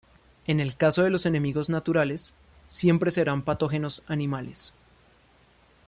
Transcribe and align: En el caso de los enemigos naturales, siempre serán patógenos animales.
En 0.47 0.59
el 0.59 0.77
caso 0.77 1.03
de 1.03 1.11
los 1.11 1.27
enemigos 1.27 1.69
naturales, 1.69 2.33
siempre 2.65 3.11
serán 3.11 3.43
patógenos 3.43 4.01
animales. 4.07 4.73